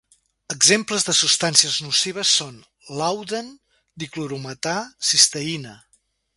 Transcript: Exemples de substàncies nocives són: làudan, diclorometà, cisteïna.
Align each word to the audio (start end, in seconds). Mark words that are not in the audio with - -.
Exemples 0.53 1.03
de 1.09 1.13
substàncies 1.17 1.75
nocives 1.89 2.31
són: 2.39 2.57
làudan, 3.03 3.53
diclorometà, 4.07 4.77
cisteïna. 5.13 5.79